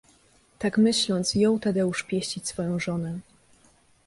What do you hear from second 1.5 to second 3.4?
Tadeusz pieścić swoją żonę.